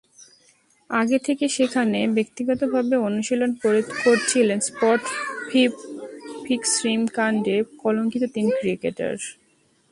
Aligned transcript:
আগে 0.89 1.17
থেকে 1.27 1.45
সেখানে 1.49 1.99
ব্যক্তিগতভাবে 2.07 2.95
অনুশীলন 3.07 3.51
করছিলেন 4.03 4.59
স্পট 4.67 5.01
ফিক্সিং-কাণ্ডে 6.45 7.55
কলঙ্কিত 7.81 8.23
তিন 8.35 8.47
ক্রিকেটার। 8.59 9.15